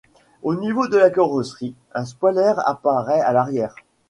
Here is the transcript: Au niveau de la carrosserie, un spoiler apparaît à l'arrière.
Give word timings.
Au 0.41 0.55
niveau 0.55 0.87
de 0.87 0.97
la 0.97 1.11
carrosserie, 1.11 1.75
un 1.93 2.05
spoiler 2.05 2.53
apparaît 2.65 3.21
à 3.21 3.33
l'arrière. 3.33 3.75